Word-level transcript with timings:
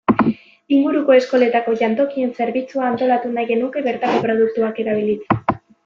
Inguruko 0.77 1.13
eskoletako 1.17 1.75
jantokien 1.83 2.33
zerbitzua 2.39 2.89
antolatu 2.89 3.35
nahi 3.37 3.53
genuke 3.55 3.87
bertako 3.91 4.25
produktuak 4.27 4.85
erabiliz. 4.87 5.21